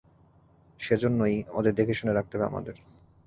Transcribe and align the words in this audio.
সেজন্যই 0.79 1.37
ওদের 1.49 1.73
দেখেশুনে 1.75 2.13
রাখতে 2.13 2.33
হবে 2.35 2.45
আমাদের। 2.45 2.75